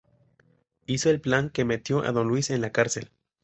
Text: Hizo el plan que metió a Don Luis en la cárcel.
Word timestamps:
Hizo 0.87 1.11
el 1.11 1.21
plan 1.21 1.51
que 1.51 1.63
metió 1.63 2.01
a 2.01 2.11
Don 2.11 2.27
Luis 2.27 2.49
en 2.49 2.61
la 2.61 2.71
cárcel. 2.71 3.11